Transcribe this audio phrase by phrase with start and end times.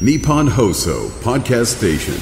[0.00, 2.14] Nippon Hoso Podcast Station.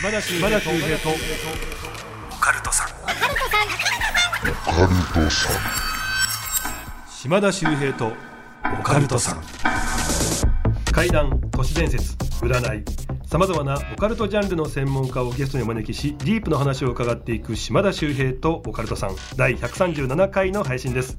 [0.00, 0.38] 島田秀
[0.80, 2.88] 平とオカルトさん
[7.10, 8.12] 島田秀平と
[8.80, 9.42] オカルトさん
[10.90, 12.84] 怪談都市伝説占い
[13.30, 21.16] さまざまなオカルトジャンルの専門家をゲストにお招きしディープな話を伺っていく島田秀平とオカルトさん第137回の配信です。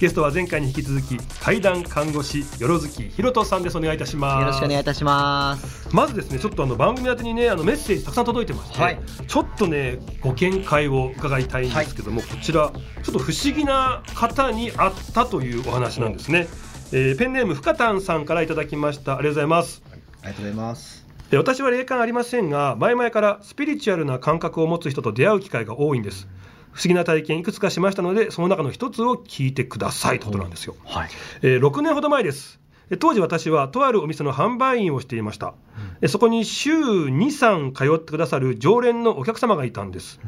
[0.00, 3.78] ゲストは前回に引き続き怪談看護師よろずきひろとさんです。
[3.78, 4.40] お願いいたします。
[4.40, 5.88] よろしくお願いいたします。
[5.94, 9.00] まずですねちょっとあの番組宛てにねあのメッセージたくさん届いてまして、はい。
[9.28, 12.72] ちょっとねご見解を伺いたいんですけども、こちら
[13.04, 16.48] ちょっと不思議な方に会ったというお話なんですね、
[16.90, 19.16] えーペンネームふかたんさんからいただきました。
[19.16, 19.80] ありがとうございます。
[20.22, 21.02] ありがとうございます。
[21.32, 26.28] で私は霊感ありませんが前々からスピリチュアルな感覚を持つ人と出会う機会が多いんです。
[26.72, 31.08] 不思議な体験いくつかしましたのでその中の一つを聞いてくださいということなんですよ、はい。
[31.40, 32.60] えー6年ほど前です。
[32.90, 35.54] えー当時私はとあるお店の販売員をしていました、
[36.02, 40.20] えーそこに週23通ってくださる常連のお客様がいたんです、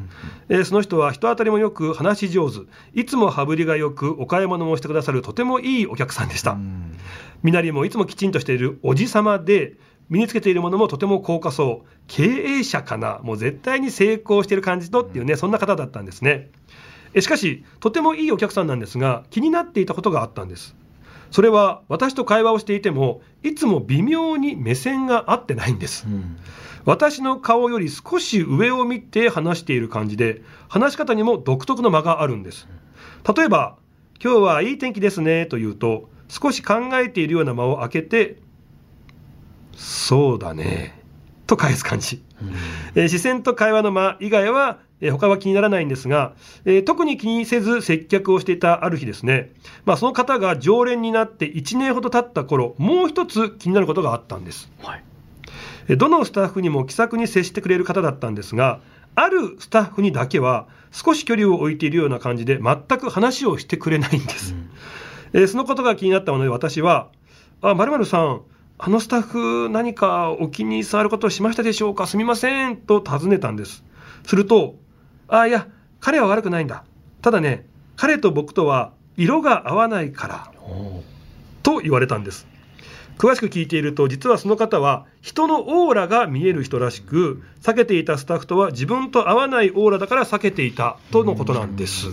[0.49, 2.61] えーその人は人当たりもよく話し上手。
[2.95, 6.57] いつも羽振りがよくお買い物もしてくださるとてもいいお客さんでした、
[7.43, 9.75] 身なりもいつもきちんとしているおじさまで
[10.09, 11.89] 身につけているものもとても高価そう。
[12.07, 13.21] 経営者かな。
[13.23, 16.51] もう絶対に成功している感じのっていうねそんな方だったんですね。
[17.15, 20.77] えしかしとてもいいお客さんなんですが気になっていたことがあったんです。
[21.31, 26.07] それは私と会話をしていてもいつも微妙に目線が合ってないんです、
[26.85, 32.69] 私の顔より少し上を見て話している感じで話し方にも独特の間があるんです。
[33.37, 33.77] 例えば
[34.23, 38.39] 「今日はいい天気ですね」と言うと少し考えているような間を空けて
[39.77, 41.03] 「そうだね」
[41.47, 42.23] と返す感じ、
[42.95, 46.33] えー視線と会話の間以外は、えー他は気にならないんですが、
[46.65, 49.53] えー特に気にせず接客をしていたある日ですね、
[49.85, 54.71] まあ、その方が常連になって1年ほど経った頃もう一つ気になることがあったんです。
[54.83, 55.05] はい。
[55.89, 58.81] えどのスタッフにも気さくに接してくれる方だったんですが
[59.15, 64.55] あるスタッフにだけは少し距離を置いているような感じで全く話をしてくれないんです、
[65.35, 67.09] えーそのことが気になったので私は
[67.61, 68.43] 「あまるさん
[68.77, 72.07] あのスタッフ何かお気に障ることをしましたでしょうか？
[72.07, 73.85] すみません」と尋ねたんです。
[74.25, 74.77] すると
[75.29, 75.69] 「あいや
[76.01, 76.85] 彼は悪くないんだ。
[77.23, 80.51] ただね彼と僕とは色が合わないから」
[81.63, 82.47] と言われたんです。
[83.17, 92.09] 詳しく聞いていると実はその方は人のオーラが見える人らしく避けていたスタッフとは自分と合わないオーラだから避けていたとのことなんです。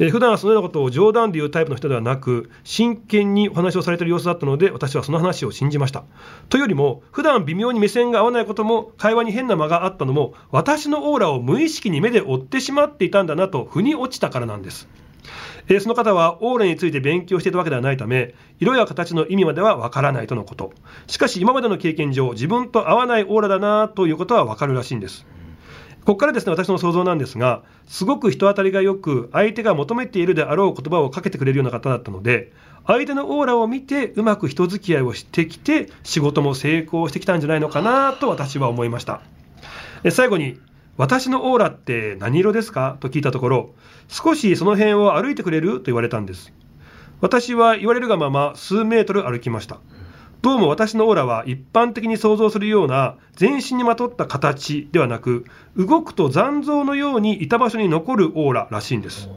[0.00, 6.04] えー普段はそのようなことを冗談で言うタイプの人ではなく真剣にお話をされている様子だったので私はその話を信じました。
[6.48, 14.88] というよりも普段微妙に目線が合わないことも会話に変な間があったのも私のオーラを無意識に目で追ってしまっていたんだなと腑に落ちたからなんです。
[15.68, 20.72] えその方はオーラについて勉強していたわけではないため色や形の意味まではわからないとのこと。
[21.06, 25.26] しかし今までの経験上自分と合わないオーラだなということはわかるらしいんです。
[26.08, 32.50] ここからですね私の想像なんですがすごく人当たりがよく相手が求めているであろう言葉をかけてくれるような方だったので
[32.86, 39.20] 相手のオーラを見てうまく人付き合いをしてきて仕事も成功してきたんじゃないのかなと私は思いました。
[40.02, 40.58] え最後に
[40.96, 42.96] 私のオーラって何色ですか？
[43.00, 43.74] と聞いたところ
[44.08, 46.54] 少しその辺を歩いてくれると言われたんです。
[47.20, 49.78] 私は言われるがまま数メートル歩きました。
[50.48, 55.44] どうも私のオーラは一般的に想像するような全身にまとった形ではなく
[55.76, 59.28] 動くと残像のようにいた場所に残るオーラらしいんです。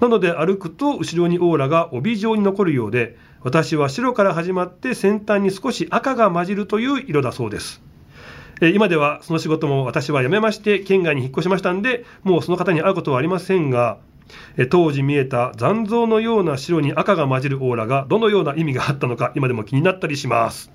[0.00, 7.82] なので歩くと後ろにオーラが帯状に残るようで私は白から始まって先端に少し赤が混じるという色だそうです。
[8.62, 13.98] え今ではその仕事も私は辞めまして県外に引っ越しましたんでもうその方に会うことはありませんが
[14.70, 20.70] 当時見えた残像のような白に赤が混じるオーラがどのような意味があったのか今でも気になったりします。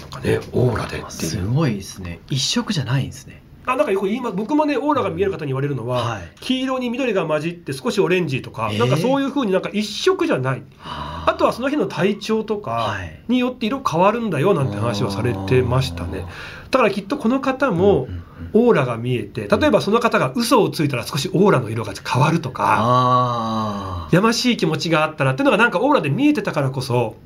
[0.00, 2.20] なんかねオーラですごいですね。
[2.28, 3.42] 一色じゃないんですね。
[3.66, 4.36] あなんかよく言います。
[4.36, 6.32] 僕もねオーラが見える方に言われるのは、はい。
[6.40, 8.78] 黄色に緑が混じって少しオレンジとか、えー。
[8.78, 10.62] なんかそういうふうになんか一色じゃない。
[10.82, 11.24] あ。
[11.26, 13.20] あとはその日の体調とかはい。
[13.28, 16.26] によって色変わるんだよなんて話をされてましたね。
[16.70, 18.06] だからきっとこの方も
[18.52, 27.16] オーラが見えて例えばその方が嘘をついたら少しオーラの色が変わるとかあやましい気持ちがあったらっていうのがなんかオーラで見えてたからこそ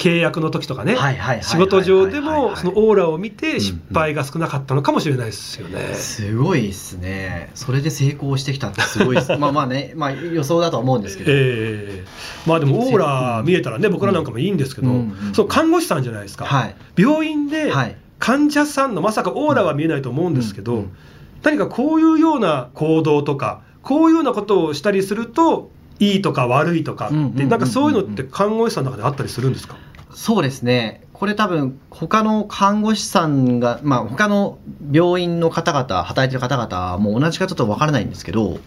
[0.00, 0.96] 契約の時とかね、
[1.42, 5.92] 仕事上でもそのオーラを見て失敗が少なかったのかもしれないですよね。
[5.94, 7.50] すごいですね。
[7.54, 9.28] それで成功してきたってすごいです。
[9.36, 11.32] まあまあね、まあ予想だとは思うんですけど。
[11.32, 12.04] ええ
[12.46, 14.98] まあでもオーラ見えたらね僕らなんかもいいんですけど、うんう
[15.30, 16.74] んそう看護師さんじゃないですか、はい。
[16.96, 17.96] 病院ではい。
[18.20, 20.96] 患者さんのまさかオーラは見えないと思うんですけど、うんうん
[21.42, 29.78] 何かこういうような行動とかこういうようなことをしたりするといいとか悪いとかって、なんかそういうのって看護師さんの中であったりするんですか？
[30.12, 31.06] そうですね。
[31.14, 34.58] これ多分、他の看護師さんが、まあ他の
[34.92, 38.58] 病院の方々、働いてる方々も同じかちょっとわからないんですけど、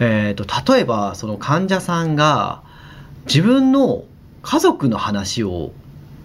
[0.00, 2.64] えっ、と、例えば、その患者さんが
[3.26, 4.02] 自分の
[4.42, 5.70] 家族の話を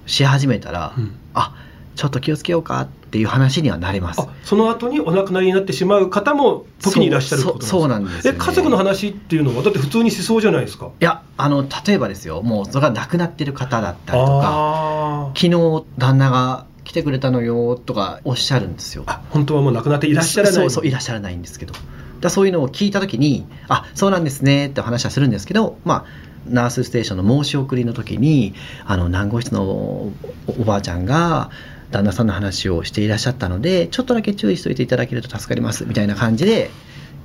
[0.08, 1.16] し始めたら、うん。
[1.36, 1.54] あ、
[1.98, 4.22] ちょっと気をつけようかっていう話にはなれます。
[4.22, 10.92] あその後にお亡くなりになってしまう方も時にいらっしゃることそうなんんですよね、え家族の話っていうのはだって普通にしそうじゃないですか。
[11.00, 19.04] いや、あの、例えばですよ、もうそれが亡くなってる方だったりとか、昨日旦那が来てくれたのよとかおっしゃるんですよ。
[19.08, 20.54] あ本当はもう亡くなっていらっしゃらない。
[20.54, 21.74] そうそういらっしゃらないんですけど。
[22.22, 26.06] だそういうのを聞いた時にあそうなんですねって話はするんですけどまあ
[26.50, 28.54] ナースステーションの申し送りの時に
[28.86, 30.14] あの南号室のお
[30.48, 31.52] おばあちゃんが
[31.92, 36.70] 旦那さんの話をしていらっしゃったのでちょっとだけ注意しておいていただけると助かりますみたいな感じで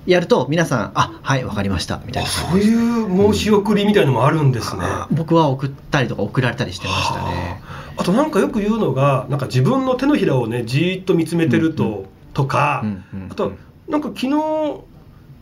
[0.07, 7.63] やると皆さんあはいわかりましたみたいあなそういう申し送りみたいのもあるんですね、あ僕は送ったりとか送られたりしてましたね。
[7.97, 13.53] あとなんかよく言うのがなんか自分の手のひらをねじーっと見つめてると、うんとか、うんうんあと
[13.89, 14.81] なんか昨日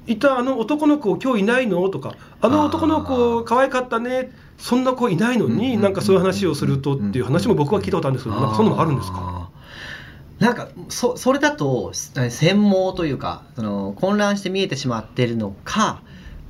[0.08, 1.88] いたあの男の子今日いないの？
[1.88, 9.50] とかあの男の子可愛かったねそんな子いないのに、うんなんかそういう話をするとっていう話も僕は聞いたことあるんですけど、なんかそういうのもあるんですか？
[10.38, 16.02] なんかそそれだと専門というかその混乱して見えてしまっているのか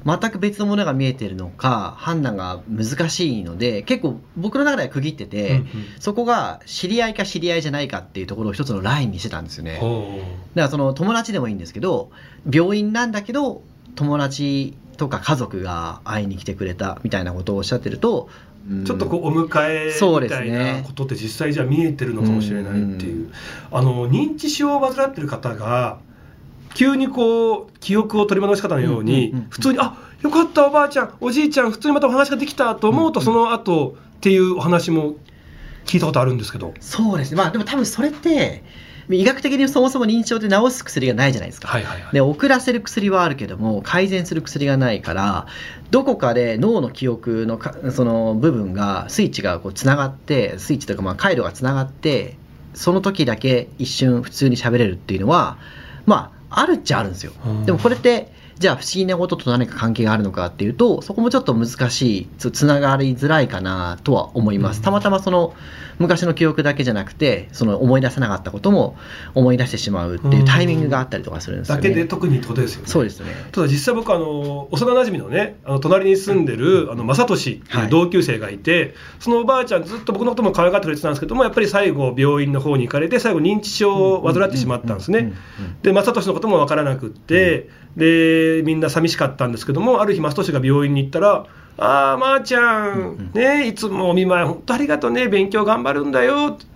[0.07, 5.67] 全く別のものが見えているのか判断が難しいので結構僕の中では区切ってて、うんうん。
[5.99, 9.79] そこが知り合いか知り合いじゃないかっていうところを一つのラインにしてたんですよね。
[9.81, 10.21] ほ
[10.55, 12.11] だからその友達でもいいんですけど
[12.49, 13.63] 病院なんだけど
[13.97, 18.29] 友達とか家族が会いに来てくれたみたいなことをおっしゃってると、
[18.69, 18.83] うん。
[18.83, 23.33] うちょっとこうお迎えみたいなことって実際じゃ見えてるのかもしれないっていう、うん
[23.73, 25.99] あの認知症を患ってる方が
[26.75, 33.25] 急にこう記憶を取り戻し方のように、普通に「あよかったおばあちゃんおじいちゃん普通にまたお話ができた」と思うと、うん。
[33.25, 35.15] その後っていうお話も
[35.87, 36.75] 聞いたことあるんですけど。
[36.81, 37.39] そうですね。
[37.39, 38.63] まあでも多分それって
[39.09, 41.69] 医学的にそもそも認知症って治す薬がないじゃないですか。
[41.69, 45.47] はいはいはいで遅らせる薬はあるけども改善する薬がないから
[45.91, 52.37] どこかで脳の記憶のかその部分がスイッチがこうつながってスイッチというかまあ回路がつながって
[52.75, 55.59] その時だけ一瞬普通に喋れるっていうのは
[56.07, 57.33] まああるっちゃあるんですよ。
[57.47, 64.83] うんでもこれってじゃあ不思議なことと何か関係があるのかっていうとそこもちょっと難しいつつながりづらいかなとは思います、うん。
[64.85, 65.55] たまたまその
[65.99, 68.99] 昔の記憶だけじゃなくてその思い出せなかったことも
[69.35, 72.89] 思い出してしまうっていうタイミングがあったりとかするんですよだね、けで特にってことですよね。
[72.89, 73.33] そうですね。
[73.51, 85.33] ただ実際僕あの幼馴染のねあの隣に住んでるあの正俊っていう同級生がいて、そのおばあちゃんずっと僕のことも可愛がってくれてたんですけどもやっぱり最後病院の方に行かれて最後認知症を患ってしまったんですね。
[85.83, 91.47] で正俊のことも分からなくって、でみんな寂しかったんですけどもある日正俊が病院に行ったら
[91.79, 96.67] 「ああまー、ちゃん、ねいつもお見舞い本当ありがとうね勉強頑張るんだよ」って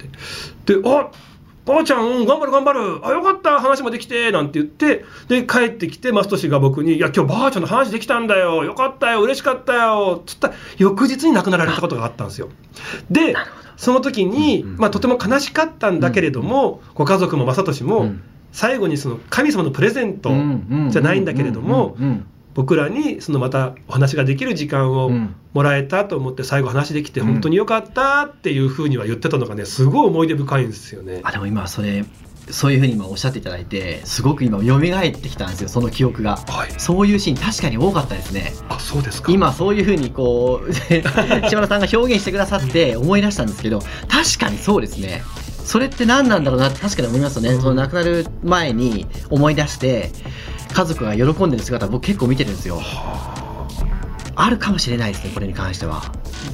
[0.66, 1.11] 言って「であ
[1.64, 3.06] ばあちゃん、うん頑張る頑張る。
[3.06, 8.64] あ、よかった、話もできて、なんて言って、で、帰ってきて、マスト氏が僕に、いや、今日ばあちゃんの話できたんだよ。
[8.64, 10.22] よかったよ、嬉しかったよ。
[10.26, 12.50] つったら翌日に亡くなられたことがあったんですよ。
[13.11, 13.34] で、
[13.76, 18.22] その時に、まあ、とても悲しかったんだけれども、ご家族も正俊も、うん
[18.54, 20.30] 最後にその神様のプレゼント
[20.88, 21.96] じゃないんだけれども、
[22.54, 25.34] 僕らにそのまたお話ができる時間をうん。
[25.54, 31.20] もらえたと思って最後話できてうん本当によかったっていうふうには言ってたのがねすごい思い出深いんですよね。
[31.23, 32.04] あでも今それ
[32.50, 34.80] そういうふうに今おっしゃっていただいてすごく今蘇っ
[35.12, 36.37] てきたんですよその記憶が。
[36.37, 38.52] はい、そういうシーン確かに多かったですね。
[38.68, 39.32] あそうですか。
[39.32, 45.23] 今そういうふうにこう 千村さんが表現してくださって思い出したんですけど確かにそうですね
[45.64, 47.62] それって何なんだろうなって確かに思いますよね、うん。
[47.62, 50.11] その亡くなる前に思い出して
[50.73, 52.80] 家族が喜んでる姿僕結構見てるんですよ。
[54.37, 54.50] あ。
[54.50, 56.02] るかもしれないですねこれに関しては。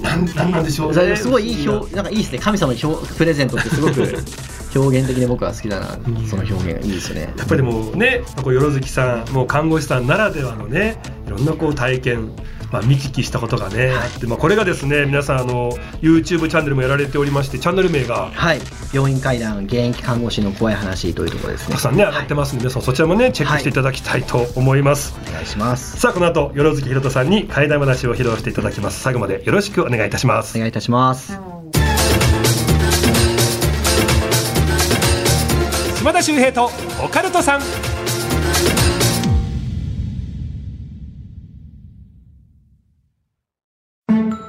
[0.01, 1.17] なんなんでしょうね。
[1.17, 2.39] すごいいい表なんかいいですね。
[2.39, 4.01] 神様の表プレゼントってすごく
[4.79, 7.33] 表現的に僕は好きだな、んその表現がいいですよね。
[7.37, 12.31] やっぱりもうね、こうよろずきさん、もう看護師さんならではのね、いろんなこう体験、
[12.71, 18.61] まあ、見聞きしたことがね、あって、まあ、これがですね、皆さんあの、YouTube チャンネルもやられておりまして、チャンネル名が、はい
[18.93, 25.17] 病院会談現役看護師の怖い話というところですねたくさんね、上がってますので、皆さんそちらもね、チェックしていただきたいと思います。
[25.29, 29.01] お願いしますさあ、この後、よろずきひろとさんに怪談話を披露していただきます。
[29.01, 30.59] 最後までよろしくお願いいたしますお。
[30.59, 31.39] 願いいたします
[35.99, 36.71] 島田秀平と
[37.05, 37.61] オカルトさん。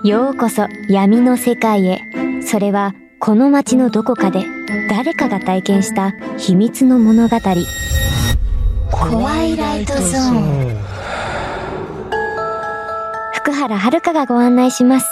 [0.04, 2.02] ようこそ闇の世界へ。
[2.42, 4.46] それはこの街のどこかで
[4.90, 7.38] 誰かが体験した秘密の物語。
[8.92, 10.82] 怖いライトゾーン
[13.34, 15.08] 福原遥がご案内します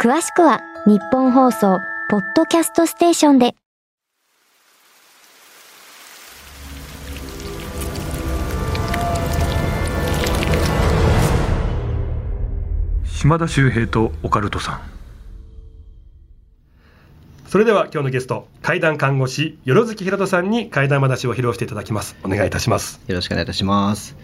[0.00, 1.78] 詳しくは日本放送
[2.10, 3.54] ポッドキャストステーションで
[13.22, 14.80] 島田秀平とオカルトさん。
[17.46, 22.16] それでは今日のゲスト怪談看護師よろずきひろとさんに怪談話を披露していただきます。
[22.24, 23.00] お願いいたします。
[23.06, 24.16] よろしくお願いいたします。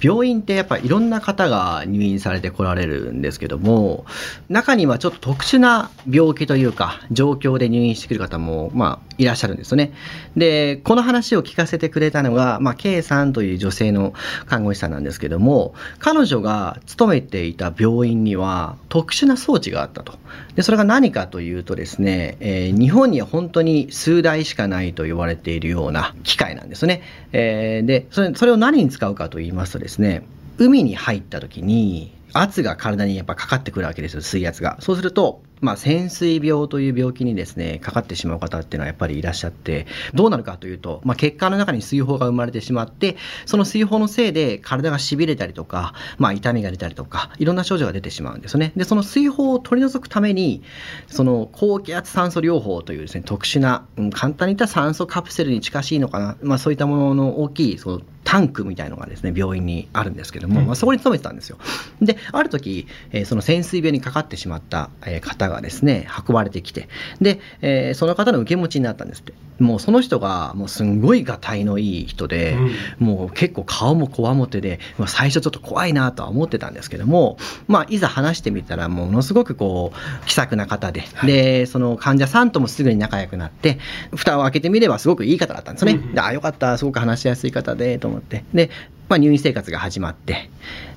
[0.00, 4.04] 病院ってやっぱいろんな方が入院されてこられるんですけども、
[4.48, 9.92] 中にはちょっと特殊な病気というか、状況で入院してくる方も、まあ、いらっしゃるんですよね。
[10.36, 14.14] で、この話を聞かせてくれたのが、まあ、K さんという女性の
[14.46, 20.18] 看護師さんなんですけども、彼女が勤めていた病院には特殊な装置があったと。
[20.54, 27.02] で、それが何かというとですね、えー日本には本当に数台しかないと言われているような機械なんですね。
[27.32, 30.22] えーでそれ、それを何に使うかと言いますとですね、ですね
[30.58, 34.78] 海に入った時に圧が体にやっぱかかってくるわけですよ、水圧が。
[34.80, 48.72] そうすると、まあ、潜水病という病気にですね、かかってしまう方っていうのはやっぱりいらっしゃって、どうなるかというと、まあ、血管の中に水泡が生まれてしまって、その水泡のせいで体が痺れたりとか、まあ、痛みが出たりとか、いろんな症状が出てしまうんですよね。
[48.76, 50.62] で、その水泡を取り除くために、
[51.08, 61.58] その高気圧酸素療法というですね、特殊な、うん簡単に言ったら酸素カプセルに近しいのかな、まあ、そういったものの大きい、そのタンクみたいのがですね、病院にあるんですけども、まあ、そこに勤めてたんですよ。
[62.00, 66.88] で、ある時、えーその潜水病にかかってしまった、えー方がですね、運ばれてきて、
[67.20, 69.32] で、えーその方の受け持ちになったんですって。
[69.60, 72.56] もうその人が、もうすんごいがたいのいい人で、
[72.98, 77.36] もう結構顔もこわもてで、まあ、最初ちょっと怖いなとは思ってたんですけども、
[77.68, 83.78] まあ、いざ話してみたら、ものすごくこう、気さくな方で、で、その患者さんともすぐに仲良くなって、
[84.14, 85.92] 蓋を開けてみればすごくいい方だったんですね。
[85.92, 88.44] うんであ、よかった、すごく話しやすい方で、と思って。
[88.54, 88.70] で、
[89.10, 90.48] まあ、入院生活が始まって、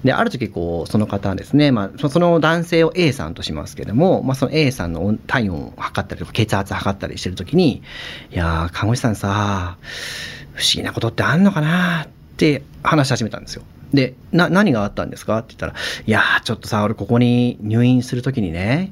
[0.04, 7.82] で、ある時、こう、その方はですね、まあ、その男性を A さんとしますけども、まあ、その A さんの体温を測ったりとか、血圧測ったりしてる時に、
[8.32, 9.78] いやー、看護師さんさ、
[10.54, 13.64] 不思議なことってあんのかなって話し始めたんですよ。
[13.94, 15.40] で、な、何があったんですか？
[15.40, 15.74] って言ったら、
[16.06, 18.92] いやー、ちょっとさ、俺ここに入院するときにね、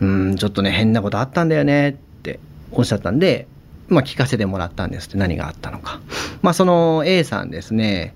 [0.00, 2.38] うん、ちょっとね、変なことあったんだよねって
[2.72, 3.46] おっしゃったんで、
[3.88, 6.00] まあ、聞かせてもらったんですって何があったのか。
[6.42, 8.14] まあ、その A さんですね、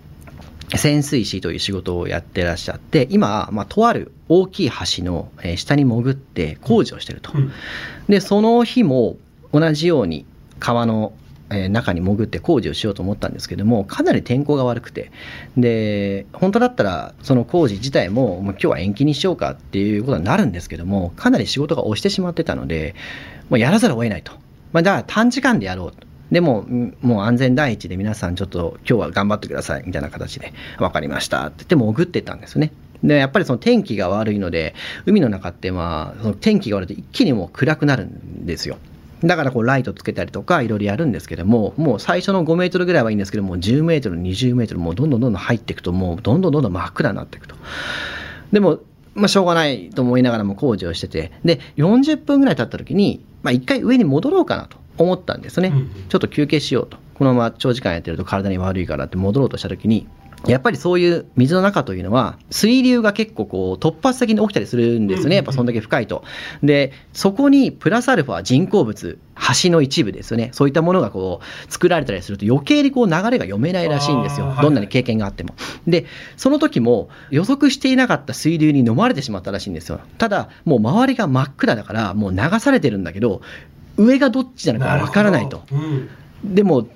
[0.77, 7.33] 潜水士という仕事をやってらっしゃって、今、まあ、とある大きい橋のえー下に潜って工事をしてると。
[7.35, 7.53] うん
[8.09, 9.17] で、その日も
[9.53, 10.25] 同じように
[10.59, 11.13] 川の
[11.51, 15.13] えー中に潜って工事をしようと思ったんですけども、かなり天候が悪くて、
[15.57, 22.95] で、本当だったらその工事自体も、もう今日は延期にしようかっていうことになるんですけども、かなり仕事が押してしまってたので、
[23.51, 24.33] もうやらざるを得ないと。
[24.73, 26.07] まあ、だから短時間でやろうと。
[26.33, 26.65] でも、
[27.03, 32.73] もう安全第一で皆さんちょっと今日は頑張ってくださいみたいな形で、わかりましたって言って潜ってったんですね。
[33.05, 34.75] で、やっぱりその天気が悪いので、
[35.05, 38.79] 海の中ってまあ、その天気が悪いと一気にもう暗くなるんですよ。
[39.23, 47.57] だからこうライトつけたりとかいろいろやるんですけども、もう最初の5メートルぐらいはいいんですけども、10メートル、20メートル、もうどんどんどんどん入っていくと、もうどんどんどんどん真っ暗になっていくと。
[48.53, 48.79] でも、
[49.15, 55.69] まあ、しょうがないと思いながらも工事をしてて、で、40分ぐらい経った時に、まあ、一回上に戻ろうかなと思ったんですね。
[55.69, 56.99] うんうんちょっと休憩しようと。
[57.15, 60.07] このまま長時間やってると体に悪いからって戻ろうとした時に、
[60.47, 65.37] やっぱりそういう水の中というのは、水流が結構こう突発的に起きたりするんですよね。
[65.37, 66.25] やっぱそんだけ深いと。
[66.63, 69.19] で、そこにプラスアルファ人工物、
[69.63, 70.51] 橋の一部ですよね。
[70.53, 75.55] そういったものがこう作られたりすると余計にこう流れが読めないらしいんですよどんなに経験があっても。
[75.87, 76.07] で、
[76.37, 80.01] その時も予測していなかった水流に飲まれてしまったらしいんですよ。
[80.19, 83.43] ただ、もう周りが真っ暗だから、もう流されてるんだけど、
[83.97, 85.63] 上がどっちなのかわからないと。
[85.73, 86.09] うん
[86.45, 86.89] でも、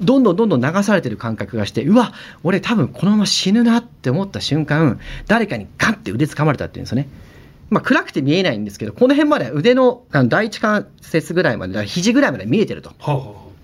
[0.00, 7.08] どんどんどんどん流されてる感覚がして、うわ、俺多分このまま死ぬなって思った瞬間、誰かにガンって腕掴まれたっていうんですよね。
[7.70, 12.92] まあ暗くて見えないんですけど、この辺まで腕のあの第一関節ぐらいまで、だから肘ぐらいまで見えてると。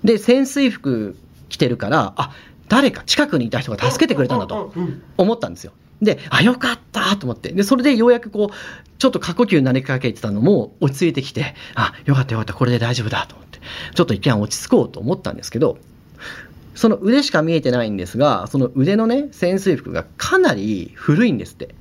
[0.05, 1.17] で、潜水服
[1.49, 2.33] 着てるから、あ、
[2.69, 4.73] 誰か近くにいた人が助けてくれたんだと。
[5.17, 5.73] 思ったんですよ。
[6.03, 7.53] で、あ、よかったと思って。
[7.53, 13.61] で、それでようやくこう、ちょっと過呼吸になりかけてたのも落ち着いてきて、あ、よかったよかった、これで大丈夫だと思って、
[13.95, 15.79] ちょっと一見落ち着こうと思ったんですけど、
[16.75, 21.75] その腕しか見えてないんですが、その腕のね、潜水服がかなり古いんですって。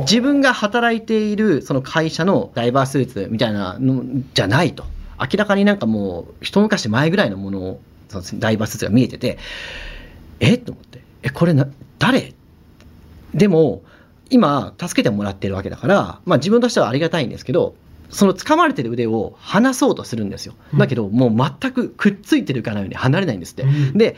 [0.00, 4.02] 自分が働いているその会社のダイバースーツみたいなの
[4.34, 4.84] じゃないと。
[5.18, 9.38] 明らかになんかもう一昔前ぐらいのものを、そのダイバースーツが見えてて、
[10.40, 10.58] え？
[10.58, 11.00] と思って。
[11.22, 12.34] え、これな、誰？
[13.36, 13.82] でも、
[14.30, 17.74] 今、助けてもらってるわけだから、まあ自分としてはありがたいんですけど、
[18.10, 20.54] その掴まれてる腕を離そうとするんですよ。
[20.76, 23.62] だけど、もう全くくっついてるかのように離れないんですって。
[23.62, 24.16] うんで、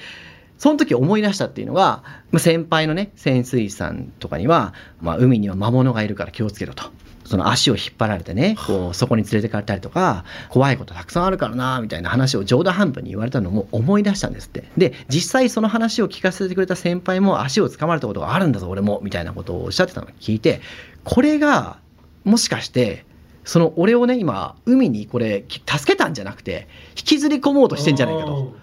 [0.58, 6.84] その時思い出したっていうのが、まあ先輩のね、潜水士さんとかには、まあ、海には魔物がいるから気をつけろと。
[7.28, 14.64] その足を引っ張られてね、こう、そこに連れてかれたりとか、怖いことたくさんあるからな、みたいな話を冗談半分に言われたのも思い出したんですって。
[14.78, 20.62] で、実際その話を聞かせてくれた先輩も足を掴まれたことがあるんだぞ、俺も、みたいなことをおっしゃってたのを聞いて、
[21.04, 21.76] これが、
[22.24, 23.04] もしかして、
[23.44, 28.56] その俺をね、今、海にこれ、助けたんじゃなくて、引きずり込もうとしてんじゃないかと。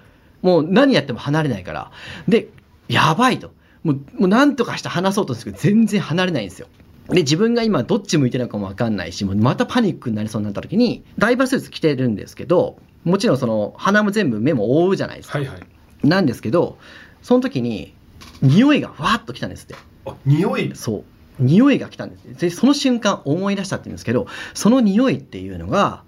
[0.46, 1.92] もう何やっても離れないから。
[2.28, 2.50] で、
[2.88, 3.52] やばいと。
[3.84, 6.68] もう、もう何とかして離そうとするけど、全然離れないんですよ。
[7.10, 15.40] で、自分が今どっち向いてるのかもわかんないし、もうまたパニックになりそうになった時に、ダイバースーツ着てるんですけど、もちろんその鼻も全部目も覆うじゃないですか。
[15.40, 15.60] はいはい
[16.04, 16.78] なんですけど、
[17.24, 17.96] その時に、
[18.44, 19.76] 匂いがわーっと来たんですって。
[20.06, 20.72] あ匂い？
[20.76, 21.04] そう。
[21.40, 22.40] 匂いが来たんです。
[22.40, 26.04] で、その瞬間思い出したって言うんですけど、その匂いっていうのが、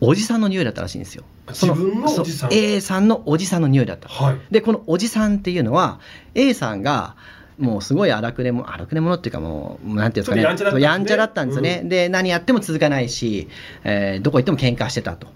[0.00, 1.24] おじさんの匂いだったらしいんですよ。
[1.54, 4.08] そ自分のおじさん A さんのおじさんの匂いだった。
[4.08, 6.00] はいで、このおじさんっていうのは、
[6.34, 7.16] A さんが、
[7.60, 10.58] もうすごい荒くれも、荒くれ者っていうかもう、なんていうんですかね。
[10.58, 12.06] ちょっとやんちゃだったんですねやんですよね。
[12.06, 13.48] で、何やっても続かないし、
[13.84, 15.28] えーどこ行っても喧嘩してたと。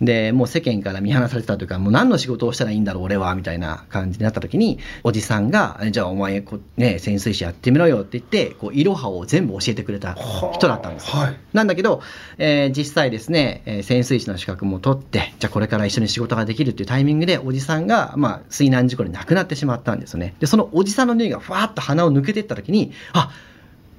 [0.00, 10.14] で、もう世間から見放されてたというか、もう何の仕事をしたらいいんだろう、俺は、みたいな感じになった時に、おじさんが、えじゃあお前こ、ね、潜水士やってみろよって言って、こう、いろはを全部教えてくれた
[10.52, 11.22] 人だったんですよ。
[11.22, 12.00] はいなんだけど、
[12.38, 20.34] えー実際ですね、えー潜水士の資格も取って、じゃあこれから一緒に仕事ができるっていうタイミングで、おじさんが、まあ、水難事故で亡くなってしまったんですよね。
[20.40, 23.30] で、そのおじさんの匂いがふわっと鼻を抜けていった時に、あ、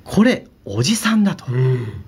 [0.04, 1.46] これ、おじさんだと。
[1.52, 2.04] うん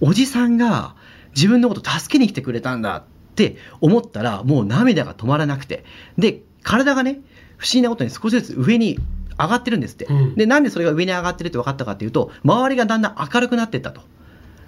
[0.00, 0.94] おじさんが
[1.36, 3.02] 自分のこと助けに来てくれたんだっ
[3.34, 5.84] て思ったら、もう涙が止まらなくて。
[6.18, 7.20] で、体がね、
[7.58, 8.98] 不思議なことに少しずつ上に
[9.38, 10.06] 上がってるんですって。
[10.06, 14.00] うんで、なんでそれが上に上がってるって分かったかっていうと、周りがだんだん明るくなっていったと。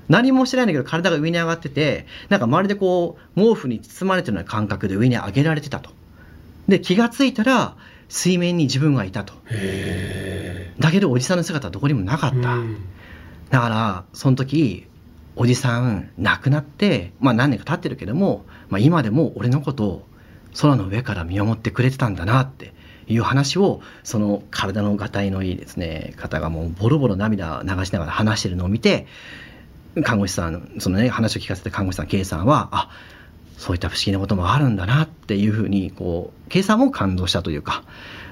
[0.09, 5.91] 何もしてないんだけど体が上に上がってて、なんかまるでこう、毛布に包まれてるような感覚で上に上げられてたと。
[6.69, 7.77] で、気がついたら、
[8.13, 9.33] 水面に自分がいたと。
[9.47, 12.59] へだけど、おじさんの姿はどこにもなかえった。
[13.49, 14.87] だから、その時、
[15.35, 20.09] おじさん亡くなって、まあ何年か経ってるけども、まあ今でも俺のことを
[20.61, 22.75] 空の上から見守ってくれてたんだなって
[23.07, 29.07] いう話を、その体のがたいのいいですね、方がもうボロボロ涙流しながら話してるのを見て、
[30.05, 32.91] 看護師さん、そのね、話を聞かせて看護師さん、K さんは、あ、
[33.63, 37.85] そういった不思議なこともあるんだなっていうふうに、こう、さんも感動したというか、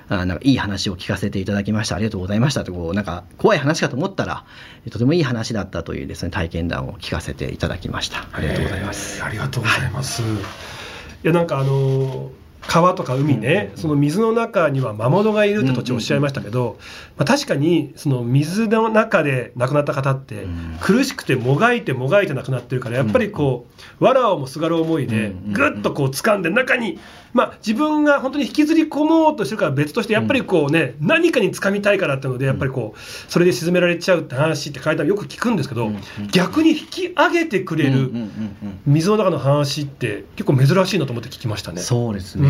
[0.08, 1.94] あなんかいい話を聞かせていただきました。
[1.94, 4.44] ありがとうございましたと、こう、なんか怖い話かと思ったら、
[4.90, 8.26] とてもいい話だったというですね、体験談を聞かせていただきました。
[8.32, 9.22] ありがとうございます。
[9.22, 10.22] ありがとうございます。
[10.22, 10.24] い、
[11.22, 12.32] やなんかあの
[12.66, 16.78] 川とか海ね、その水の中には魔物がいるって途中おっしゃいましたけど、
[17.16, 23.66] まあ、確かにその水の中で亡くなった方ってうん苦しくてもがいてもがいて亡くなってるからやっぱりこ
[24.00, 26.98] うわらをもすがる思いでうんぐっとこう掴んで中に
[27.32, 32.98] まあ自分が本当に引きずり込もうとしてるから別としてやっぱりこうね何かに掴みたいからっていうのでやっぱりこう
[33.30, 35.90] それで沈められちゃうって話って書いたのよく聞くんですけど
[36.32, 38.12] 逆に引き上げてくれる
[38.86, 41.80] 水の中の話って結構珍しいなと思って聞きましたね。
[41.80, 42.49] そうですね、う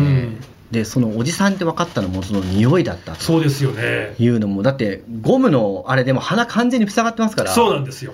[0.71, 4.15] でそのおじさんって分かったのもその匂いだったとそうですよね。
[4.17, 8.13] いうのもだってゴムのあれでも鼻完全に塞がってますからそうなんですよ。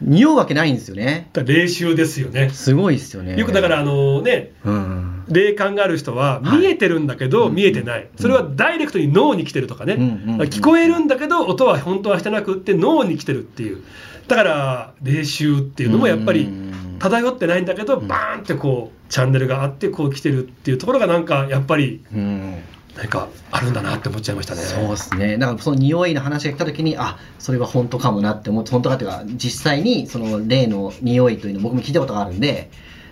[0.00, 1.28] 匂うわけないんですよね。
[1.34, 2.48] だから霊臭ですよね。
[2.50, 3.36] すごいですよね。
[3.36, 5.24] よくだからあのねうん。
[5.28, 6.58] 霊感がある人ははい。
[6.58, 7.54] 見えてるんだけどうん。
[7.54, 10.40] 見えてない、それはダイレクトに脳に来てるとかね、うんうんうん。
[10.48, 13.82] 聞こえるんだけど音は本当はしてなくって脳に来てるっていう
[14.28, 22.62] だから霊臭っていうのもやっぱりうん漂ってないんだけどうんバーンってこうチャンネルがあってこう来てるっていうところがなんかやっぱりうん
[22.96, 24.62] 何かあるんだなって思っちゃいましたね。
[24.62, 25.38] そうですね。
[25.38, 32.70] だからその匂いの話が来た時に、あ、それは本当かもなって思って、本当かっていうか、実際にその例の匂いというのを僕も聞いたことがあるんで、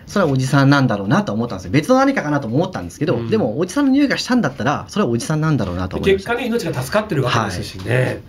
[0.09, 1.71] それはおじさんなんだろうなと思ったんですよ。
[1.71, 3.31] 別の何かかなとも思ったんですけど、うん。
[3.31, 6.35] でもおじさんの匂いがしたんだったら、それはおじさんなんだろうなと思いました。
[6.35, 8.23] 結果ね命が助かってるわけですしね、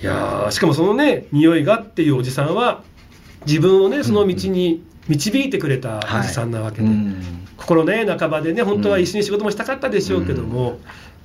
[0.00, 2.84] い、やーしかもそのね匂いがっていうおじさんは
[3.44, 7.46] 自分をねその道に導いてくれたおじさんなわけで、うん。
[7.56, 10.78] 心ね半ばでね本当は一緒に仕事もしたかったでしょうけども、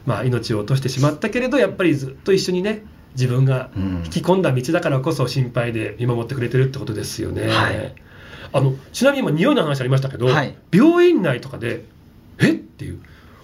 [0.08, 2.84] まあ、命を落としてしまったけれどやっぱりずっと一緒にね
[3.14, 4.02] 自分がうん。
[4.06, 7.48] 引き込んだ道だからこそ心配で見守ってくれてるってことですよね。
[7.48, 7.94] はい
[8.54, 10.56] あのちなみに今匂いの話ありましたけど、はい。
[10.72, 11.86] 病院内とかで
[12.40, 12.52] え？
[12.52, 13.00] っていう。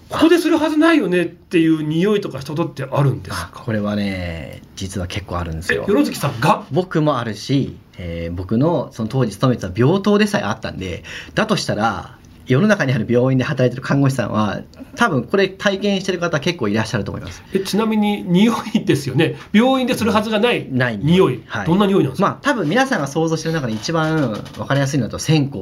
[0.10, 1.24] ここでするはずないよね？
[1.24, 3.52] っていう匂いとか人とってあるんですか？
[3.54, 5.84] あこれはね、実は結構あるんですよ。
[5.86, 6.66] えよろずきさんが？
[6.72, 11.04] 僕もあるし、えー僕のその当時勤めてた病棟でさえあったんで、
[11.36, 12.17] だとしたら、
[12.48, 14.62] 世の中にある病院で働いてる看護師さんは、
[14.96, 17.44] 多分これ体験してる方結構いらっしゃると思います。
[17.54, 19.36] えちなみに匂いですよね。
[19.52, 20.98] 病院でするはずがないない。
[20.98, 21.68] 匂い、はい。
[21.68, 25.58] どんな匂いなんですか、まあ多分皆さんが想像してる中で一番分かりやすいのだと線香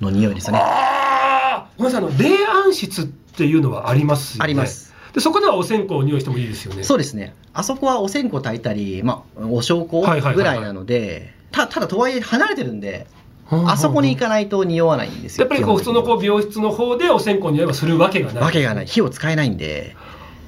[0.00, 0.60] の匂いですよね。
[0.62, 2.08] ああごめんなさい。
[2.08, 4.44] あの霊安室っていうのはありますよね。
[4.44, 4.94] あります。
[5.12, 6.84] でそこではお線香を匂いしてもいいですよね。
[6.84, 7.34] そうですね。
[7.52, 13.06] あそこはお線香炊いたり、まあ、お焼香ぐらいなので、たただとはいえ離れてるんで
[13.50, 18.42] あそこに行かないと匂わないんですよやっぱりこう普通のこう病室の方でお線香の匂いはするわけがない。
[18.42, 19.96] わけがない火を使えないんで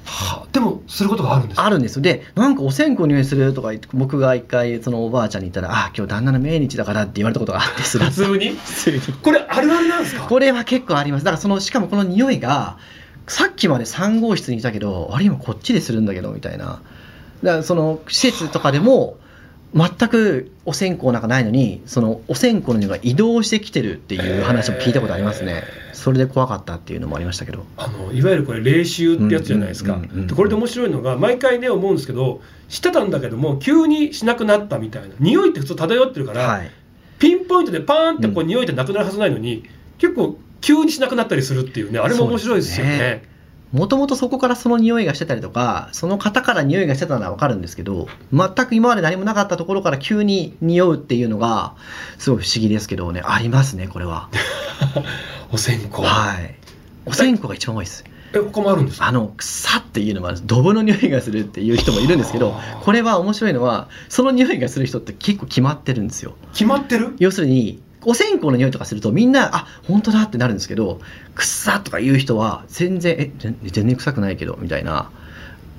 [0.05, 1.65] はあでもすることがあるんですか？
[1.65, 8.49] あるんですよでなんかお線香の匂いするとか言って僕が一回そのおばあちゃんに言ったら「あ今日旦那の命日だから」って言われたことがあってする普通に？
[8.49, 8.99] 普通に。
[9.21, 10.23] これあるあるなんですか？
[10.27, 11.25] これは結構あります。
[11.25, 12.77] だからそのしかもこの匂いが
[13.27, 16.81] さっきまで3号室にいたけどあれ今こっちでするんだけどみたいな。
[17.41, 19.17] だからその施設とかでも
[19.75, 25.63] 全くお線香なんかないのにそのお線香の匂いが移動してきてるっていう話も聞いたことありますね。
[25.93, 27.65] それで怖かったっていうのもありましたけど。
[27.77, 29.99] あのいわゆるこれ霊臭ってやつじゃないですか、
[30.35, 35.15] これで面白いのが毎回ね思うんですけどしてたんだけども急にしなくなったみたいな。
[35.19, 36.71] 匂いって普通漂ってるから、はい。
[37.19, 38.47] ピンポイントでパーンってこううん。
[38.47, 39.63] 匂いってなくなるはずないのに、
[39.97, 43.23] 結構急にしなくなったりするっていうねあれも面白いですよね
[43.73, 51.75] もともとそこからその匂いがしてたりとかその方から匂いがしてたのは分かるんですけど全く今まで何もなかったところから急に匂うっていうのが
[52.19, 53.21] すごい不思議ですけどね。
[53.25, 54.29] ありますねこれは。
[55.51, 56.55] お線香、はい。
[57.05, 58.03] お線香が一番多いです。
[58.35, 59.07] え他もあるんですか？
[59.07, 66.33] あの草っていうのはドブの匂いがするっていう人もいるんですけどこれは面白いのはその匂いがする人って結構決まってるんですよ。
[66.53, 67.15] 決まってる？
[67.19, 70.99] 要するにお線香の匂いとかするとみんなあ本当だってなるんですけど
[71.35, 75.09] 草とか言う人は全然え全全然臭くないけどみたいな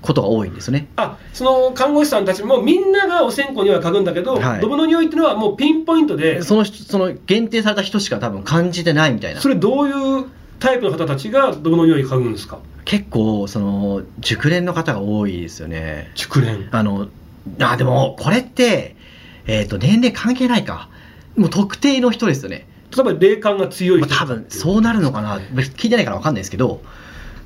[0.02, 0.88] ことが多いんですよね。
[0.96, 4.60] あその看護師さんたちもみんながお線香には嗅ぐんだけど、はい。
[4.60, 9.40] ドブの匂いっていうのはもうピンポイントでその人その限定された人しか多分感じてないみたいな。
[9.40, 10.26] それどういう
[10.60, 12.58] タイプの方たちがドブの匂い嗅ぐんですか？
[12.84, 16.10] 結構その熟練の方が多いですよね。
[16.14, 16.68] 熟練。
[16.70, 17.08] あの
[17.60, 18.96] あでもこれって、
[19.46, 20.90] えー、と年齢関係ないか
[21.36, 22.66] もう特定の人ですよね。
[22.94, 24.08] 例えば霊感が強い人。
[24.08, 25.38] まあ多分そうなるのかな。
[25.38, 26.82] 聞いてないから分かんないですけど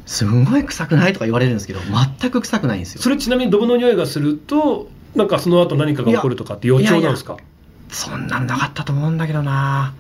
[0.07, 1.81] すんごい臭くないとか言われるんですけど
[2.21, 3.03] 全く臭くないんですよ。
[3.03, 7.37] それちなみにドブの匂いがするとなんかその後何かが起こるとかって予兆なんですか？
[7.91, 9.95] そんなんなかったと思うんだけどな。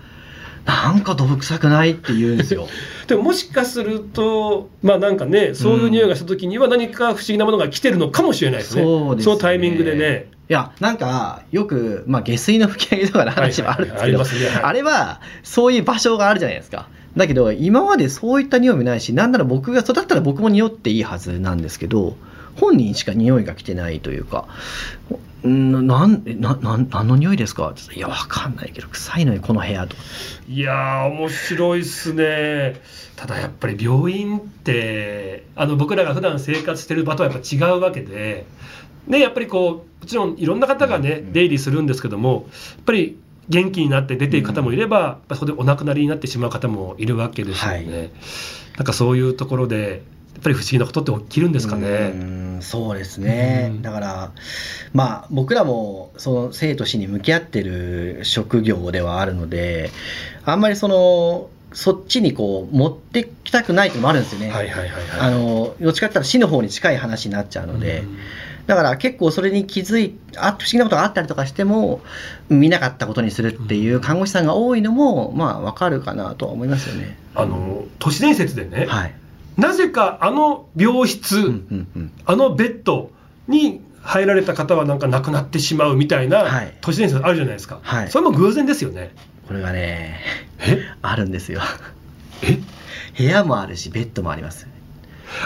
[0.66, 2.68] なんかどぶ臭くないって言うんですよ。
[3.08, 8.82] でももしかするとまあなんかねそういう匂いがした時には何か不思議なものが来てるのかもしれないですね。
[8.82, 9.32] そうですね。
[9.34, 16.88] のタイミングでねいやなんかよく、まあ、下水の吹き上げとかの話もあるんですけど、あれはそういう場所があるじゃないですか。
[17.16, 22.16] だけど今までそういった匂いもないしなんなら僕がそうだったら僕も匂っていいはずなんですけど
[22.56, 24.46] 本人しか匂いが来てないというか
[25.46, 29.96] 「んなんえななん何の匂いですか?」いやわかんないけど臭いのにこの部屋」と。
[29.96, 30.02] か
[30.48, 32.80] いやー面白いっすね。
[33.16, 38.46] ただやっぱり病院ってあの僕らが普段生活してる場とはやっぱ違うわけで
[39.06, 48.10] ねやっぱりこうもちろんいろんな方がねうん出入りするんですけどもやっぱり元気になって出ていく方もいれば、やっぱそこでお亡くなりになってしまう方もいるわけですよね、はい。
[48.76, 50.02] なんかそういうところで
[50.34, 51.86] やっぱり不思議なことって起きるんですかうね。
[51.86, 53.82] ーんそうですね、うん。
[53.82, 54.32] だから
[54.92, 59.90] まあ僕らもその生と死に向き合ってる職業ではあるので
[60.44, 64.52] あんまりそのそっちにこう持ってきたくないっもあるんですよね。
[65.20, 68.18] あのどっちかって言ったら死の方に近い話になっちゃうので、うん
[68.68, 72.02] だから結構それに気づいあ不思議なことがあったりとかしても
[72.50, 77.16] 見なかったことにするっていう看護師さんが多いのもまあわかるかなとは思いますよね。
[77.34, 79.14] あの都市伝説でね、はい。
[79.56, 82.12] なぜかあの病室、うんうんうん。
[82.26, 83.10] あのベッド
[83.48, 89.12] に入られた方はなんか亡くなってしまうみたいなはい都市伝説あるじゃないですか、はいそれも偶然ですよね
[89.46, 90.20] これがね
[90.60, 90.78] え？
[91.00, 91.62] あるんですよ。
[92.42, 92.58] え？
[93.16, 94.68] 部屋もあるしベッドもあります。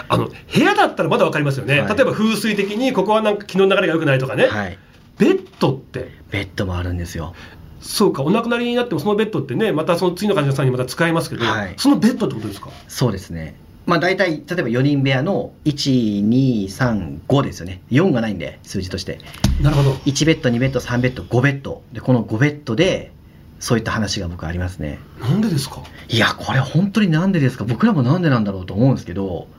[0.09, 4.77] あの部屋だったらまだ分かりますよね、はい例えば風水的にここはなんか気の流れが良くないとかね、はい。
[5.17, 6.11] ベッドって？
[6.31, 7.35] ベッドもあるんですよ。
[7.81, 12.69] そうかお亡くなりになってもそのベッドってねまたその次の患者さんにまた使えますけど、はいそのベッドってことですか？
[12.87, 13.55] そうですね。
[13.85, 17.81] まあ大体、例えば4人部屋の1、2、3、5ですよね。
[17.91, 19.19] 4がないんで、数字として。
[19.61, 21.81] なるほど1ベッド、2ベッド、3ベッド、5ベッド。
[21.91, 23.11] で、この5ベッドで、
[23.59, 24.99] そういった話が僕ありますね。
[25.19, 25.83] なんでですか？
[26.07, 27.65] いや、これ本当になんでですか？
[27.65, 29.49] 僕らもなんでなんだろうと思うんですけど、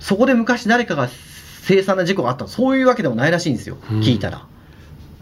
[0.00, 3.76] そこで昔誰かが凄惨な事故があったそういうわけでもないらしいんですよ。
[3.90, 4.46] うん聞いたら。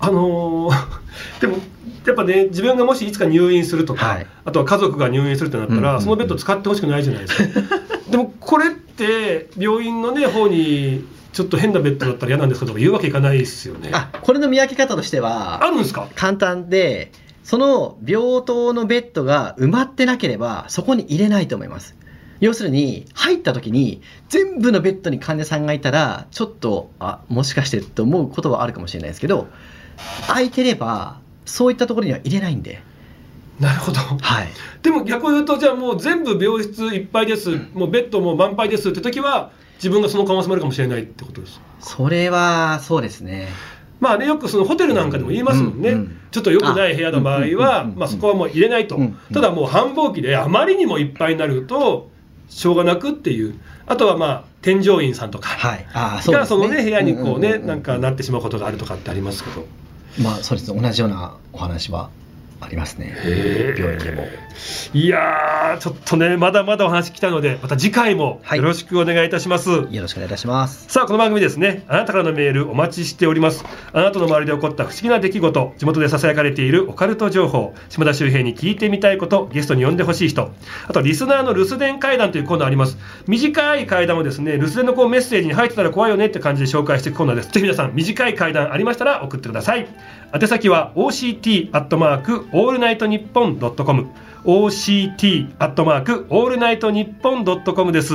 [0.00, 0.74] あのー
[1.40, 1.58] でも
[2.04, 7.60] やっぱね自分がもしいつか入院するとか、はいあとは家族が入院するってなったら、うんうんうんそのベッド使ってほしくないじゃないですか
[8.10, 16.08] でもこれって病院のね方にちょっと変なベッドだったら嫌なんですかとか言うわけいかないですよねあ、これの見分け方としては、あるんですか？
[16.14, 17.10] 簡単で、
[17.42, 21.96] その病棟のベッドが埋まってなければ、そこに入れないと思います。
[22.44, 29.48] 要するに、入った時に、全部のベッドに患者さんがいたら、ちょっと、あ、もしかしてと思うことはあるかもしれないですけど、
[30.26, 32.83] 空いてれば、そういったところには入れないんで。
[33.61, 33.98] なるほど。
[33.98, 34.48] はい。
[34.83, 43.48] でも逆を言うとじゃあもう全部病室いっぱいです、もうベッドも満杯ですって時は自分がその可能性もあるかもしれないってことですそれはそうですね。
[44.00, 49.16] まあね、よくそのホテルなんかでも言いますもんね、うんうんちょっと良くない部屋の場合はまあ、そこはもう入れないと、うんうん。
[49.33, 52.11] ただもう繁忙期であまりにもいっぱいになると、
[52.48, 55.48] しょうがなくっていう、あとはまあ添乗員さんとか。
[55.48, 55.87] はい。
[55.92, 56.38] ああそうですね。
[56.38, 59.66] がそのね、部屋にこうね、なんかなってしまうことがあるとかってありますけど、
[60.22, 60.72] まあそうです。
[60.72, 62.11] ね同じようなお話は
[62.60, 63.16] ありますね。
[63.76, 64.26] 病院でも。
[64.92, 68.58] いやー、ちょっとね、まだまだお話聞きたいので、また次回もはい。
[68.58, 69.70] よろしくお願いいたします。
[69.70, 70.86] よろしくお願いいたします。
[70.88, 71.84] さあこの番組ですね。
[71.88, 73.64] あなたからのメールお待ちしております。
[73.92, 80.50] あなたの周りで起こった不思議な出来事地元でささやかれているオカルト情報島田秀平に聞いてみたいことゲストに呼んでほしい人
[80.86, 82.96] あとリスナーの留守電会談というコーナーあります。
[83.26, 87.48] 短い会談をですね留守電のこうメッセージに入ってたら怖いよねって感じで紹介していくコーナーです。
[87.50, 89.88] ぜひ皆さん短い会談ありましたら送ってください
[90.34, 94.08] 宛先は OCT アットマークオールナイトニッポンドットコム。
[94.42, 98.14] OCT アットマークオールナイトニッポンドットコムです。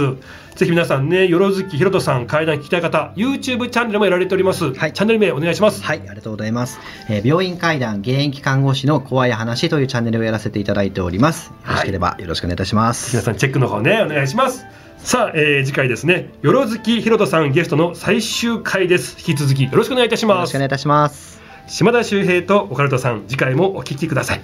[0.56, 4.92] ぜひ皆さんねよろずきひろとさん会談聞きたい方 YouTube チャンネルもやられております、はい。
[4.92, 5.82] チャンネル名お願いします。
[5.82, 6.78] はい、ありがとうございます。
[7.08, 11.54] えー病院怪談現役看護師の怖い話というチャンネルをやらせていただいております。
[11.66, 13.12] よろしければよろしくお願いいたします。
[13.16, 14.66] 皆さんチェックの方ねお願いします。
[14.98, 16.34] さあ、えー次回ですね。
[16.42, 19.16] よろずきひろとさんゲストの最終回です。
[19.18, 21.39] 引き続きよろしくお願いいたしよろますしくお願いいたします。
[21.70, 24.42] 島田秀平とオカルトさん次回もお聞きください。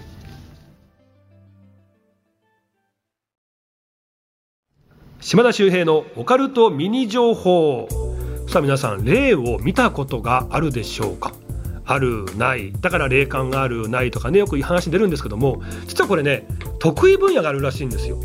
[5.21, 7.87] 島田秀平のオカルトミニ情報。
[8.47, 11.33] さあ皆さん霊を見たことがあるでしょうか？
[11.83, 12.71] あるない。
[12.79, 16.45] だから霊感があるないとかねよく話出るんですけども実はこれね
[16.77, 18.19] 得意分野があるらしいんですよ。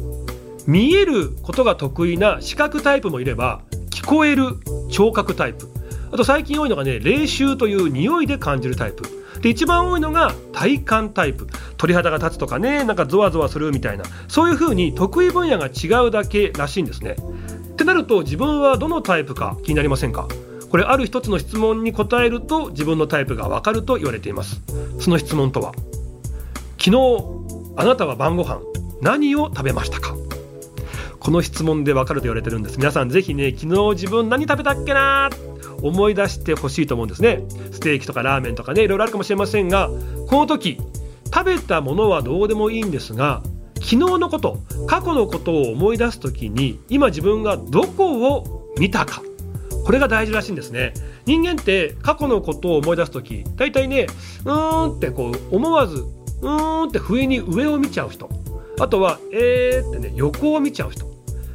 [0.67, 4.57] 見えることが得意な視覚タイプもいれば聞こえる
[4.91, 5.71] 聴覚タイプ。
[6.13, 9.05] あと最近多いのがね霊臭という匂いで感じるタイプ。
[9.41, 11.47] で一番多いのが体感タイプ。
[11.77, 14.05] 鳥肌が立つとかねなんかゾワゾワするみたいな。
[14.29, 17.17] そういう風に得意分野が違うだけらしいんですね。
[17.73, 20.29] ってなると自分はどのタイプか気になりませんか？
[20.71, 24.61] これある一つの質問に答えると自分のタイプがわかると言われています。
[24.99, 25.73] その質問とは
[26.79, 26.97] 昨日
[27.77, 28.61] あなたは晩ご飯
[29.01, 30.15] 何を食べましたか？
[31.19, 32.77] この質問でわかると言われてるんです。
[32.77, 35.31] 皆さんぜひね昨日自分何食べたっけな
[35.83, 37.43] 思い出してほしいと思うんですね。
[37.73, 39.91] ステーキとかラーメンとかねいろいろあるかもしれませんが
[40.29, 40.79] この時
[41.33, 43.43] 食べたものはどうでもいいんですが
[43.77, 49.23] 昨日のこと過去のことを思い出す時に今自分がどこを見たか
[49.85, 50.93] これが大事らしいんですね。
[51.27, 54.07] 人間って過去のことを思い出す時大体ね
[54.45, 56.05] うーんってこう思わず
[56.43, 58.29] うーんって不意に上を見ちゃう人
[58.79, 61.10] あとはえーってね横を見ちゃう人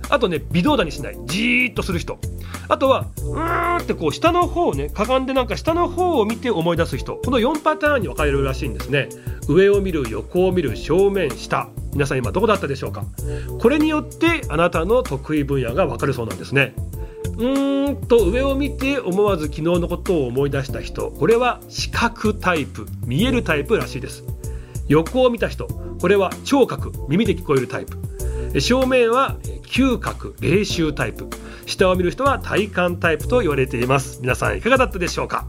[0.09, 1.17] あとね微動だにしない。
[1.25, 2.19] じーっとする人。
[2.67, 7.17] あとはうーんってこう下の方をねかがんでなんか下の方を見て思い出す人。
[7.17, 9.09] この4パターンに分かれるらしいんですね。
[9.47, 11.69] 上を見る横を見る正面下。
[11.93, 13.05] 皆さん今どこだったでしょうか？
[13.59, 16.73] これによってあなたの得意分野が分かるそうなんですね。
[17.37, 21.11] うーんと上を見て思わず昨日のことを思い出した人。
[21.11, 22.87] これは視覚タイプ。
[23.05, 24.23] 見えるタイプらしいです。
[24.87, 25.67] 横を見た人。
[25.99, 26.91] これは聴覚。
[27.07, 27.97] 耳で聞こえるタイプ。
[28.61, 29.35] 正面は
[29.67, 31.27] 嗅覚霊臭タイプ。
[31.65, 34.19] 下を見る人は体感タイプと言われています。
[34.21, 35.45] 皆さんいかがだったでしょうか？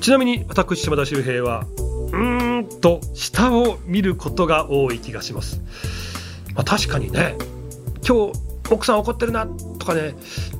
[0.00, 5.60] ちなみに私島田秀平はうーんと下を見ることが多い気がします、
[6.54, 7.36] まあ、確かにね
[8.06, 8.38] 今日
[8.70, 9.46] 奥さん怒ってるな
[9.78, 10.14] とかね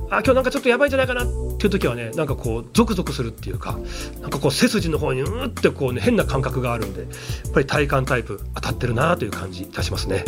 [0.09, 1.25] あ今日なんかちょっとやばいんじゃないかなっ
[1.57, 3.77] ていう時はねなんかこうゾクゾクするっていうか
[4.21, 7.07] なんかこう背筋の方にうーってこうね変な感覚があるんでや
[7.49, 10.23] っぱり体感タイプ当たってるなという感じいたしますね。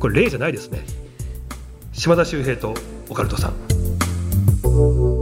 [0.00, 0.84] これ例じゃないですね。
[1.92, 2.74] 島田秀平と
[3.08, 5.15] オカルトさん。